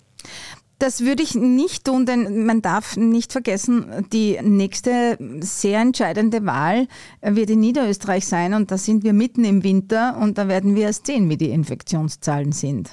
Das 0.80 1.02
würde 1.02 1.22
ich 1.22 1.34
nicht 1.34 1.84
tun, 1.84 2.06
denn 2.06 2.46
man 2.46 2.62
darf 2.62 2.96
nicht 2.96 3.32
vergessen, 3.32 4.06
die 4.14 4.38
nächste 4.42 5.18
sehr 5.40 5.78
entscheidende 5.78 6.46
Wahl 6.46 6.88
wird 7.20 7.50
in 7.50 7.60
Niederösterreich 7.60 8.26
sein 8.26 8.54
und 8.54 8.70
da 8.70 8.78
sind 8.78 9.04
wir 9.04 9.12
mitten 9.12 9.44
im 9.44 9.62
Winter 9.62 10.16
und 10.18 10.38
da 10.38 10.48
werden 10.48 10.74
wir 10.74 10.84
erst 10.84 11.06
sehen, 11.06 11.28
wie 11.28 11.36
die 11.36 11.50
Infektionszahlen 11.50 12.52
sind. 12.52 12.88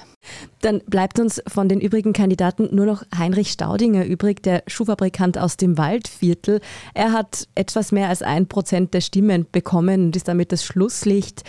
Dann 0.60 0.82
bleibt 0.86 1.18
uns 1.18 1.42
von 1.48 1.70
den 1.70 1.80
übrigen 1.80 2.12
Kandidaten 2.12 2.68
nur 2.76 2.84
noch 2.84 3.04
Heinrich 3.16 3.52
Staudinger 3.52 4.04
übrig, 4.04 4.42
der 4.42 4.64
Schuhfabrikant 4.66 5.38
aus 5.38 5.56
dem 5.56 5.78
Waldviertel. 5.78 6.60
Er 6.92 7.12
hat 7.12 7.48
etwas 7.54 7.90
mehr 7.90 8.10
als 8.10 8.20
ein 8.20 8.48
Prozent 8.48 8.92
der 8.92 9.00
Stimmen 9.00 9.46
bekommen 9.50 10.08
und 10.08 10.16
ist 10.16 10.28
damit 10.28 10.52
das 10.52 10.62
Schlusslicht. 10.62 11.42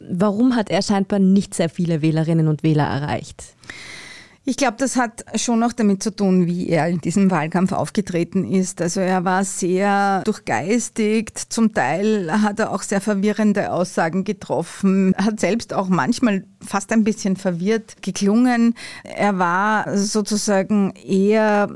Warum 0.00 0.56
hat 0.56 0.70
er 0.70 0.82
scheinbar 0.82 1.20
nicht 1.20 1.54
sehr 1.54 1.68
viele 1.68 2.02
Wählerinnen 2.02 2.48
und 2.48 2.64
Wähler 2.64 2.84
erreicht? 2.84 3.44
Ich 4.46 4.58
glaube, 4.58 4.76
das 4.76 4.96
hat 4.96 5.24
schon 5.36 5.62
auch 5.62 5.72
damit 5.72 6.02
zu 6.02 6.14
tun, 6.14 6.46
wie 6.46 6.68
er 6.68 6.86
in 6.88 7.00
diesem 7.00 7.30
Wahlkampf 7.30 7.72
aufgetreten 7.72 8.44
ist. 8.44 8.82
Also 8.82 9.00
er 9.00 9.24
war 9.24 9.42
sehr 9.42 10.22
durchgeistigt, 10.24 11.38
zum 11.38 11.72
Teil 11.72 12.30
hat 12.42 12.60
er 12.60 12.70
auch 12.70 12.82
sehr 12.82 13.00
verwirrende 13.00 13.72
Aussagen 13.72 14.24
getroffen, 14.24 15.14
hat 15.16 15.40
selbst 15.40 15.72
auch 15.72 15.88
manchmal 15.88 16.44
fast 16.66 16.92
ein 16.92 17.04
bisschen 17.04 17.36
verwirrt 17.36 18.02
geklungen. 18.02 18.74
Er 19.02 19.38
war 19.38 19.96
sozusagen 19.96 20.92
eher 21.06 21.68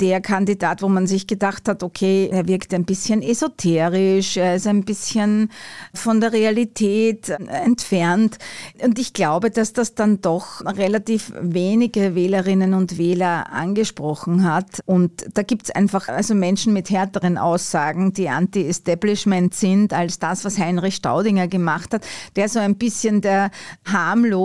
der 0.00 0.20
Kandidat, 0.20 0.82
wo 0.82 0.88
man 0.88 1.06
sich 1.06 1.26
gedacht 1.26 1.68
hat, 1.68 1.82
okay, 1.82 2.28
er 2.30 2.46
wirkt 2.48 2.72
ein 2.74 2.84
bisschen 2.84 3.22
esoterisch, 3.22 4.36
er 4.36 4.56
ist 4.56 4.66
ein 4.66 4.84
bisschen 4.84 5.50
von 5.94 6.20
der 6.20 6.32
Realität 6.32 7.28
entfernt. 7.28 8.38
Und 8.82 8.98
ich 8.98 9.12
glaube, 9.12 9.50
dass 9.50 9.72
das 9.72 9.94
dann 9.94 10.20
doch 10.20 10.64
relativ 10.64 11.32
wenige 11.40 12.14
Wählerinnen 12.14 12.74
und 12.74 12.98
Wähler 12.98 13.52
angesprochen 13.52 14.44
hat. 14.44 14.80
Und 14.86 15.26
da 15.34 15.42
gibt 15.42 15.64
es 15.64 15.70
einfach 15.70 16.08
also 16.08 16.34
Menschen 16.34 16.72
mit 16.72 16.90
härteren 16.90 17.38
Aussagen, 17.38 18.12
die 18.12 18.28
anti-establishment 18.28 19.54
sind, 19.54 19.92
als 19.92 20.18
das, 20.18 20.44
was 20.44 20.58
Heinrich 20.58 20.96
Staudinger 20.96 21.48
gemacht 21.48 21.94
hat, 21.94 22.06
der 22.36 22.48
so 22.48 22.58
ein 22.58 22.76
bisschen 22.76 23.20
der 23.20 23.50
harmlose, 23.84 24.35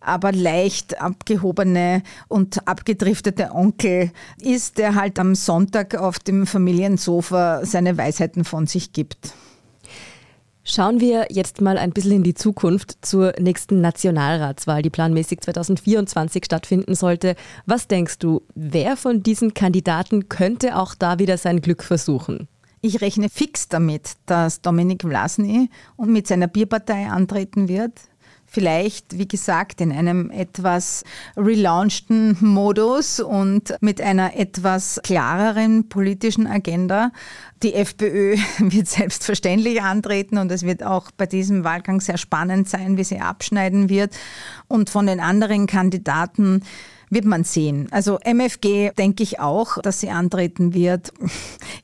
aber 0.00 0.32
leicht 0.32 1.00
abgehobene 1.00 2.02
und 2.28 2.66
abgedriftete 2.68 3.50
Onkel 3.52 4.10
ist, 4.40 4.78
der 4.78 4.94
halt 4.94 5.18
am 5.18 5.34
Sonntag 5.34 5.94
auf 5.94 6.18
dem 6.18 6.46
Familiensofa 6.46 7.64
seine 7.64 7.96
Weisheiten 7.96 8.44
von 8.44 8.66
sich 8.66 8.92
gibt. 8.92 9.32
Schauen 10.70 11.00
wir 11.00 11.28
jetzt 11.30 11.62
mal 11.62 11.78
ein 11.78 11.92
bisschen 11.92 12.12
in 12.12 12.22
die 12.22 12.34
Zukunft 12.34 12.98
zur 13.00 13.32
nächsten 13.40 13.80
Nationalratswahl, 13.80 14.82
die 14.82 14.90
planmäßig 14.90 15.40
2024 15.40 16.44
stattfinden 16.44 16.94
sollte. 16.94 17.36
Was 17.64 17.88
denkst 17.88 18.18
du, 18.18 18.42
wer 18.54 18.98
von 18.98 19.22
diesen 19.22 19.54
Kandidaten 19.54 20.28
könnte 20.28 20.76
auch 20.76 20.94
da 20.94 21.18
wieder 21.18 21.38
sein 21.38 21.62
Glück 21.62 21.82
versuchen? 21.82 22.48
Ich 22.82 23.00
rechne 23.00 23.30
fix 23.30 23.68
damit, 23.68 24.12
dass 24.26 24.60
Dominik 24.60 25.02
Vlasny 25.02 25.70
mit 25.96 26.26
seiner 26.26 26.48
Bierpartei 26.48 27.08
antreten 27.08 27.68
wird. 27.68 27.92
Vielleicht, 28.50 29.18
wie 29.18 29.28
gesagt, 29.28 29.82
in 29.82 29.92
einem 29.92 30.30
etwas 30.30 31.04
relaunchten 31.36 32.34
Modus 32.40 33.20
und 33.20 33.74
mit 33.82 34.00
einer 34.00 34.36
etwas 34.36 34.98
klareren 35.02 35.90
politischen 35.90 36.46
Agenda. 36.46 37.12
Die 37.62 37.74
FPÖ 37.74 38.36
wird 38.58 38.88
selbstverständlich 38.88 39.82
antreten 39.82 40.38
und 40.38 40.50
es 40.50 40.62
wird 40.62 40.82
auch 40.82 41.10
bei 41.10 41.26
diesem 41.26 41.62
Wahlgang 41.62 42.00
sehr 42.00 42.16
spannend 42.16 42.70
sein, 42.70 42.96
wie 42.96 43.04
sie 43.04 43.20
abschneiden 43.20 43.90
wird. 43.90 44.16
Und 44.66 44.88
von 44.88 45.06
den 45.06 45.20
anderen 45.20 45.66
Kandidaten 45.66 46.62
wird 47.10 47.24
man 47.24 47.44
sehen. 47.44 47.88
Also 47.90 48.18
MFG 48.18 48.92
denke 48.96 49.22
ich 49.22 49.40
auch, 49.40 49.78
dass 49.78 50.00
sie 50.00 50.10
antreten 50.10 50.74
wird. 50.74 51.12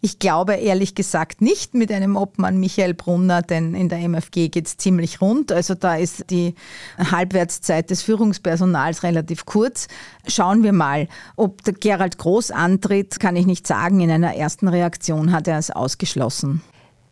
Ich 0.01 0.19
glaube 0.19 0.55
ehrlich 0.55 0.95
gesagt 0.95 1.41
nicht 1.41 1.75
mit 1.75 1.91
einem 1.91 2.17
Obmann 2.17 2.59
Michael 2.59 2.95
Brunner, 2.95 3.43
denn 3.43 3.75
in 3.75 3.89
der 3.89 3.99
MFG 3.99 4.49
geht 4.49 4.67
es 4.67 4.77
ziemlich 4.77 5.21
rund. 5.21 5.51
Also 5.51 5.75
da 5.75 5.97
ist 5.97 6.31
die 6.31 6.55
Halbwertszeit 6.99 7.91
des 7.91 8.03
Führungspersonals 8.03 9.03
relativ 9.03 9.47
kurz. 9.47 9.89
Schauen 10.27 10.63
wir 10.63 10.73
mal, 10.73 11.09
ob 11.37 11.63
der 11.65 11.75
Gerald 11.75 12.19
Groß 12.19 12.51
antritt, 12.51 13.21
kann 13.21 13.37
ich 13.37 13.47
nicht 13.47 13.67
sagen. 13.67 14.01
In 14.01 14.11
einer 14.11 14.35
ersten 14.35 14.69
Reaktion 14.69 15.33
hat 15.33 15.49
er 15.49 15.59
es 15.59 15.71
ausgeschlossen. 15.71 16.63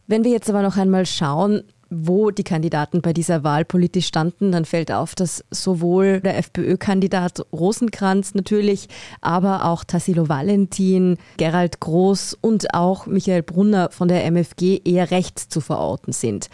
Wenn 0.07 0.25
wir 0.25 0.33
jetzt 0.33 0.51
aber 0.51 0.63
noch 0.63 0.77
einmal 0.77 1.07
schauen, 1.07 1.63
wo 1.95 2.31
die 2.31 2.43
Kandidaten 2.43 3.03
bei 3.03 3.13
dieser 3.13 3.45
Wahl 3.45 3.65
politisch 3.65 4.07
standen, 4.07 4.51
dann 4.53 4.65
fällt 4.65 4.91
auf, 4.91 5.15
dass 5.15 5.45
sowohl 5.51 6.21
der 6.21 6.39
FPÖ-Kandidat 6.39 7.45
Rosenkranz 7.53 8.35
natürlich, 8.35 8.89
aber 9.21 9.67
auch 9.67 9.85
Tassilo 9.85 10.29
Valentin, 10.29 11.19
Gerald 11.37 11.81
Groß 11.81 12.39
und 12.41 12.75
auch 12.75 13.07
Michael 13.07 13.43
Brunner 13.43 13.91
von 13.91 14.09
der 14.09 14.25
MFG 14.25 14.81
eher 14.85 15.11
rechts 15.11 15.49
zu 15.49 15.61
verorten 15.61 16.13
sind. 16.13 16.49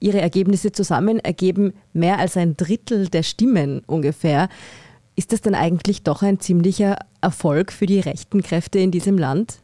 Ihre 0.00 0.20
Ergebnisse 0.20 0.72
zusammen 0.72 1.20
ergeben 1.20 1.74
mehr 1.92 2.18
als 2.18 2.36
ein 2.36 2.56
Drittel 2.56 3.08
der 3.08 3.22
Stimmen 3.22 3.82
ungefähr. 3.86 4.48
Ist 5.14 5.32
das 5.32 5.40
dann 5.40 5.54
eigentlich 5.54 6.02
doch 6.02 6.22
ein 6.22 6.40
ziemlicher 6.40 6.96
Erfolg 7.20 7.70
für 7.70 7.86
die 7.86 8.00
rechten 8.00 8.42
Kräfte 8.42 8.78
in 8.78 8.90
diesem 8.90 9.18
Land? 9.18 9.58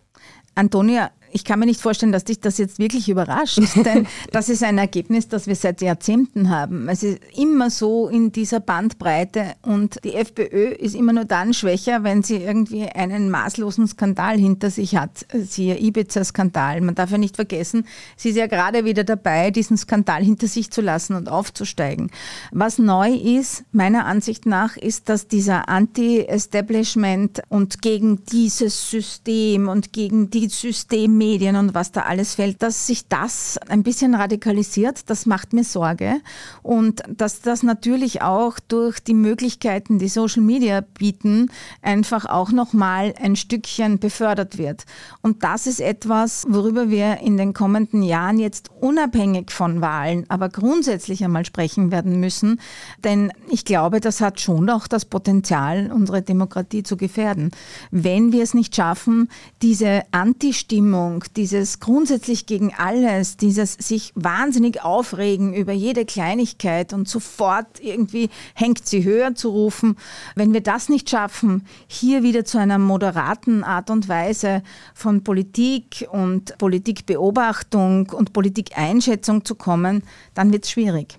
Antonia, 0.55 1.11
ich 1.33 1.45
kann 1.45 1.59
mir 1.59 1.67
nicht 1.67 1.81
vorstellen, 1.81 2.13
dass 2.13 2.25
dich 2.25 2.41
das 2.41 2.59
jetzt 2.59 2.79
wirklich 2.79 3.09
überrascht, 3.09 3.61
denn 3.85 4.07
das 4.33 4.49
ist 4.49 4.63
ein 4.63 4.79
Ergebnis, 4.79 5.29
das 5.29 5.47
wir 5.47 5.55
seit 5.55 5.83
Jahrzehnten 5.83 6.51
haben. 6.51 6.89
Es 6.89 7.03
ist 7.03 7.19
immer 7.37 7.71
so 7.71 8.09
in 8.09 8.33
dieser 8.33 8.61
Bandbreite 8.61 9.55
und 9.63 10.03
die 10.05 10.15
FPÖ 10.15 10.69
ist 10.69 10.95
immer 10.95 11.13
nur 11.13 11.25
dann 11.25 11.53
schwächer, 11.53 12.05
wenn 12.05 12.23
sie 12.23 12.37
irgendwie 12.37 12.85
einen 12.85 13.31
maßlosen 13.31 13.87
Skandal 13.87 14.39
hinter 14.39 14.71
sich 14.71 14.97
hat. 14.97 15.27
Siehe 15.33 15.79
Ibiza-Skandal. 15.79 16.81
Man 16.81 16.95
darf 16.95 17.11
ja 17.11 17.19
nicht 17.19 17.37
vergessen, 17.37 17.87
sie 18.17 18.31
ist 18.31 18.37
ja 18.37 18.47
gerade 18.47 18.85
wieder 18.85 19.05
dabei, 19.05 19.51
diesen 19.51 19.77
Skandal 19.77 20.23
hinter 20.23 20.47
sich 20.47 20.71
zu 20.71 20.81
lassen 20.81 21.15
und 21.15 21.29
aufzusteigen. 21.29 22.11
Was 22.53 22.79
neu 22.79 23.13
ist, 23.13 23.65
meiner 23.73 24.07
Ansicht 24.07 24.47
nach, 24.47 24.77
ist, 24.77 25.09
dass 25.09 25.29
dieser 25.29 25.69
Anti-Establishment 25.69 27.43
und 27.49 27.83
gegen 27.83 28.25
dieses 28.25 28.91
System 28.91 29.69
und 29.69 29.93
gegen 29.93 30.31
die 30.31 30.49
Systeme 30.49 31.26
Medien 31.27 31.57
und 31.57 31.75
was 31.75 31.91
da 31.91 32.03
alles 32.03 32.37
fällt, 32.37 32.63
dass 32.63 32.87
sich 32.87 33.09
das 33.09 33.59
ein 33.69 33.83
bisschen 33.83 34.15
radikalisiert, 34.15 35.11
das 35.11 35.27
macht 35.27 35.53
mir 35.53 35.65
Sorge. 35.65 36.21
Und 36.63 37.03
dass 37.09 37.41
das 37.41 37.65
natürlich 37.65 38.23
auch 38.23 38.61
durch 38.69 39.01
die 39.01 39.15
Möglichkeiten, 39.15 39.99
die 39.99 40.09
Social 40.09 40.43
Media 40.43 40.83
bieten, 40.83 41.51
einfach 41.83 42.27
auch 42.27 42.53
nochmal 42.53 43.13
ein 43.21 43.35
Stückchen 43.35 43.99
befördert 43.99 44.57
wird. 44.57 44.85
Und 45.21 45.43
das 45.43 45.67
ist 45.67 45.81
etwas, 45.81 46.47
worüber 46.49 46.91
wir 46.91 47.19
in 47.21 47.37
den 47.37 47.55
kommenden 47.55 48.03
Jahren 48.03 48.39
jetzt 48.39 48.71
unabhängig 48.81 49.51
von 49.51 49.81
Wahlen, 49.81 50.27
aber 50.29 50.49
grundsätzlich 50.49 51.25
einmal 51.25 51.45
sprechen 51.45 51.91
werden 51.91 52.21
müssen. 52.21 52.61
Denn 53.03 53.33
ich 53.49 53.65
glaube, 53.65 54.01
das 54.01 54.21
hat 54.21 54.41
schon 54.41 54.71
auch 54.71 54.87
das 54.87 55.05
Potenzial, 55.05 55.91
unsere 55.93 56.23
Demokratie 56.23 56.85
zu 56.85 56.97
gefährden. 56.97 57.51
Wenn 57.91 58.31
wir 58.31 58.45
es 58.45 58.55
nicht 58.55 58.77
schaffen, 58.77 59.29
diese 59.63 60.03
Anti-Stimmung 60.13 61.06
Stimmung, 61.07 61.25
dieses 61.37 61.79
grundsätzlich 61.79 62.47
gegen 62.47 62.75
alles, 62.75 63.37
dieses 63.37 63.75
sich 63.75 64.13
wahnsinnig 64.15 64.83
aufregen 64.83 65.55
über 65.55 65.73
jede 65.73 66.05
Kleinigkeit 66.05 66.93
und 66.93 67.09
sofort 67.09 67.81
irgendwie 67.81 68.29
hängt 68.55 68.87
sie 68.87 69.05
höher 69.05 69.35
zu 69.35 69.51
rufen, 69.51 69.97
wenn 70.35 70.53
wir 70.53 70.63
das 70.63 70.89
nicht 70.89 71.09
schaffen, 71.09 71.65
hier 71.87 72.23
wieder 72.23 72.45
zu 72.45 72.59
einer 72.59 72.79
moderaten 72.79 73.63
Art 73.63 73.91
und 73.91 74.09
Weise 74.09 74.63
von 74.95 75.23
Politik 75.23 76.07
und 76.11 76.59
Politikbeobachtung 76.59 78.11
und 78.11 78.33
Politikeinschätzung 78.33 79.45
zu 79.45 79.55
kommen, 79.55 80.03
dann 80.35 80.53
wird 80.53 80.65
es 80.65 80.71
schwierig. 80.71 81.19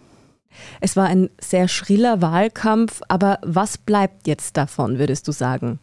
Es 0.82 0.96
war 0.96 1.06
ein 1.06 1.30
sehr 1.40 1.68
schriller 1.68 2.22
Wahlkampf, 2.22 3.02
aber 3.08 3.40
was 3.44 3.78
bleibt 3.78 4.28
jetzt 4.28 4.58
davon, 4.58 4.98
würdest 4.98 5.28
du 5.28 5.32
sagen? 5.32 5.80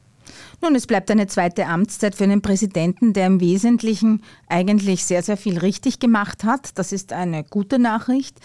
Nun, 0.65 0.77
es 0.77 0.87
bleibt 0.87 1.11
eine 1.11 1.27
zweite 1.27 1.67
Amtszeit 1.67 2.15
für 2.15 2.25
einen 2.25 2.41
Präsidenten, 2.41 3.13
der 3.13 3.27
im 3.27 3.39
Wesentlichen 3.39 4.23
eigentlich 4.49 5.05
sehr, 5.05 5.23
sehr 5.23 5.37
viel 5.37 5.59
richtig 5.59 5.99
gemacht 5.99 6.43
hat. 6.43 6.79
Das 6.79 6.91
ist 6.91 7.13
eine 7.13 7.45
gute 7.45 7.79
Nachricht. 7.79 8.39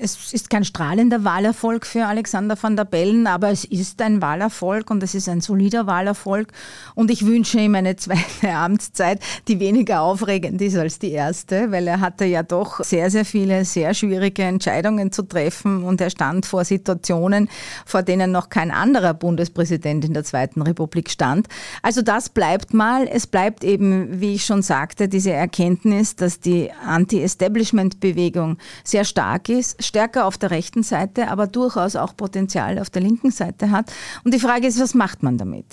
Es 0.00 0.32
ist 0.32 0.48
kein 0.48 0.64
strahlender 0.64 1.22
Wahlerfolg 1.24 1.84
für 1.84 2.06
Alexander 2.06 2.56
van 2.58 2.76
der 2.76 2.86
Bellen, 2.86 3.26
aber 3.26 3.50
es 3.50 3.66
ist 3.66 4.00
ein 4.00 4.22
Wahlerfolg 4.22 4.90
und 4.90 5.02
es 5.02 5.14
ist 5.14 5.28
ein 5.28 5.42
solider 5.42 5.86
Wahlerfolg. 5.86 6.50
Und 6.94 7.10
ich 7.10 7.26
wünsche 7.26 7.60
ihm 7.60 7.74
eine 7.74 7.96
zweite 7.96 8.52
Amtszeit, 8.52 9.20
die 9.46 9.60
weniger 9.60 10.00
aufregend 10.00 10.62
ist 10.62 10.78
als 10.78 10.98
die 10.98 11.10
erste, 11.10 11.72
weil 11.72 11.86
er 11.88 12.00
hatte 12.00 12.24
ja 12.24 12.42
doch 12.42 12.82
sehr, 12.84 13.10
sehr 13.10 13.26
viele 13.26 13.66
sehr 13.66 13.92
schwierige 13.92 14.44
Entscheidungen 14.44 15.12
zu 15.12 15.24
treffen 15.24 15.84
und 15.84 16.00
er 16.00 16.08
stand 16.08 16.46
vor 16.46 16.64
Situationen, 16.64 17.50
vor 17.84 18.02
denen 18.02 18.32
noch 18.32 18.48
kein 18.48 18.70
anderer 18.70 19.12
Bundespräsident 19.12 20.06
in 20.06 20.14
der 20.14 20.24
Zweiten 20.24 20.62
Republik 20.62 21.10
stand. 21.10 21.48
Also 21.82 22.02
das 22.02 22.28
bleibt 22.28 22.74
mal. 22.74 23.08
Es 23.10 23.26
bleibt 23.26 23.64
eben, 23.64 24.20
wie 24.20 24.34
ich 24.34 24.44
schon 24.44 24.62
sagte, 24.62 25.08
diese 25.08 25.32
Erkenntnis, 25.32 26.16
dass 26.16 26.40
die 26.40 26.70
Anti-Establishment-Bewegung 26.84 28.58
sehr 28.84 29.04
stark 29.04 29.48
ist, 29.48 29.82
stärker 29.82 30.26
auf 30.26 30.38
der 30.38 30.50
rechten 30.50 30.82
Seite, 30.82 31.28
aber 31.28 31.46
durchaus 31.46 31.96
auch 31.96 32.16
Potenzial 32.16 32.78
auf 32.78 32.90
der 32.90 33.02
linken 33.02 33.30
Seite 33.30 33.70
hat. 33.70 33.92
Und 34.24 34.34
die 34.34 34.40
Frage 34.40 34.66
ist, 34.66 34.80
was 34.80 34.94
macht 34.94 35.22
man 35.22 35.38
damit? 35.38 35.66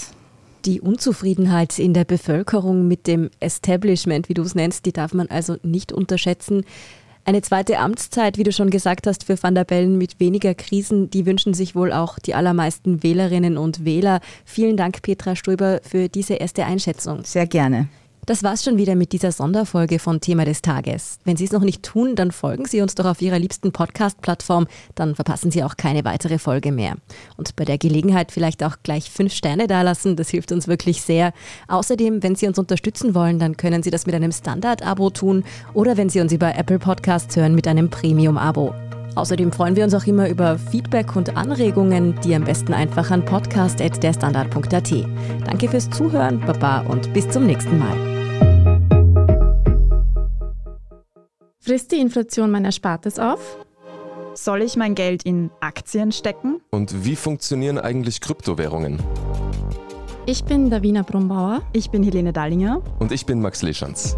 Die 0.66 0.80
Unzufriedenheit 0.80 1.78
in 1.78 1.94
der 1.94 2.06
Bevölkerung 2.06 2.88
mit 2.88 3.06
dem 3.08 3.30
Establishment, 3.42 4.30
wie 4.30 4.34
du 4.34 4.44
es 4.44 4.56
nennst, 4.56 4.86
die 4.86 4.94
darf 4.94 5.14
man 5.14 5.28
also 5.28 5.58
nicht 5.62 5.92
unterschätzen. 5.92 6.64
Eine 7.26 7.42
zweite 7.42 7.80
Amtszeit, 7.80 8.38
wie 8.38 8.44
du 8.44 8.52
schon 8.52 8.70
gesagt 8.70 9.08
hast, 9.08 9.24
für 9.24 9.42
Van 9.42 9.56
der 9.56 9.64
Bellen 9.64 9.98
mit 9.98 10.20
weniger 10.20 10.54
Krisen, 10.54 11.10
die 11.10 11.26
wünschen 11.26 11.54
sich 11.54 11.74
wohl 11.74 11.94
auch 11.94 12.20
die 12.20 12.36
allermeisten 12.36 13.02
Wählerinnen 13.02 13.58
und 13.58 13.86
Wähler. 13.86 14.20
Vielen 14.44 14.76
Dank, 14.76 15.02
Petra 15.02 15.38
Stoiber, 15.38 15.80
für 15.84 16.10
diese 16.10 16.34
erste 16.34 16.66
Einschätzung. 16.66 17.24
Sehr 17.24 17.48
gerne. 17.48 17.88
Das 18.26 18.42
war's 18.42 18.64
schon 18.64 18.78
wieder 18.78 18.96
mit 18.96 19.12
dieser 19.12 19.34
Sonderfolge 19.34 20.00
von 20.00 20.22
Thema 20.22 20.46
des 20.46 20.62
Tages. 20.62 21.20
Wenn 21.26 21.36
Sie 21.36 21.44
es 21.44 21.52
noch 21.52 21.62
nicht 21.64 21.84
tun, 21.84 22.16
dann 22.16 22.32
folgen 22.32 22.66
Sie 22.66 22.82
uns 22.82 22.96
doch 22.96 23.06
auf 23.06 23.22
Ihrer 23.22 23.38
liebsten 23.38 23.74
Podcast-Plattform, 23.74 24.68
dann 24.96 25.16
verpassen 25.16 25.52
Sie 25.52 25.64
auch 25.64 25.76
keine 25.76 26.06
weitere 26.06 26.38
Folge 26.38 26.72
mehr. 26.72 26.96
Und 27.36 27.56
bei 27.58 27.66
der 27.66 27.78
Gelegenheit 27.78 28.32
vielleicht 28.32 28.64
auch 28.64 28.78
gleich 28.82 29.12
fünf 29.12 29.34
Sterne 29.34 29.68
dalassen, 29.68 30.16
das 30.16 30.30
hilft 30.30 30.54
uns 30.54 30.70
wirklich 30.70 31.02
sehr. 31.02 31.34
Außerdem, 31.68 32.24
wenn 32.24 32.36
Sie 32.36 32.48
uns 32.48 32.58
unterstützen 32.58 33.14
wollen, 33.14 33.40
dann 33.40 33.58
können 33.58 33.84
Sie 33.84 33.92
das 33.92 34.06
mit 34.06 34.16
einem 34.16 34.32
Standard-Abo 34.32 35.10
tun 35.10 35.44
oder 35.74 35.98
wenn 35.98 36.10
Sie 36.10 36.22
uns 36.22 36.32
über 36.32 36.56
Apple 36.56 36.80
Podcasts 36.80 37.36
hören, 37.36 37.56
mit 37.56 37.68
einem 37.68 37.90
Premium-Abo. 37.90 38.74
Außerdem 39.16 39.52
freuen 39.52 39.76
wir 39.76 39.84
uns 39.84 39.94
auch 39.94 40.06
immer 40.06 40.28
über 40.30 40.58
Feedback 40.58 41.16
und 41.16 41.36
Anregungen, 41.38 42.20
die 42.24 42.34
am 42.34 42.46
besten 42.46 42.74
einfach 42.74 43.12
an 43.12 43.24
podcast.derstandard.at. 43.26 44.92
Danke 45.46 45.70
fürs 45.70 45.90
Zuhören, 45.90 46.40
Baba 46.40 46.82
und 46.82 47.14
bis 47.14 47.30
zum 47.30 47.46
nächsten 47.46 47.78
Mal. 47.78 48.13
Frisst 51.66 51.94
die 51.94 52.02
Inflation 52.02 52.52
mein 52.52 52.66
Erspartes 52.66 53.20
auf? 53.20 53.58
Soll 54.34 54.64
ich 54.64 54.76
mein 54.76 54.96
Geld 54.96 55.24
in 55.24 55.50
Aktien 55.62 56.12
stecken? 56.12 56.60
Und 56.72 57.06
wie 57.06 57.16
funktionieren 57.16 57.78
eigentlich 57.78 58.20
Kryptowährungen? 58.20 59.02
Ich 60.26 60.44
bin 60.44 60.70
Davina 60.70 61.04
Brumbauer. 61.04 61.62
Ich 61.72 61.90
bin 61.90 62.04
Helene 62.04 62.34
Dallinger. 62.34 62.82
Und 63.00 63.14
ich 63.14 63.26
bin 63.26 63.40
Max 63.42 63.62
Leschanz. 63.62 64.18